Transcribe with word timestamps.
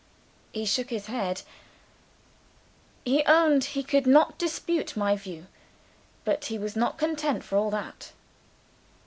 He 0.51 0.65
shook 0.65 0.89
his 0.89 1.05
head; 1.05 1.43
he 3.05 3.23
owned 3.25 3.63
he 3.65 3.83
could 3.83 4.07
not 4.07 4.39
dispute 4.39 4.97
my 4.97 5.15
view. 5.15 5.45
But 6.25 6.45
he 6.45 6.57
was 6.57 6.75
not 6.75 6.97
content 6.97 7.43
for 7.43 7.55
all 7.59 7.69
that. 7.69 8.11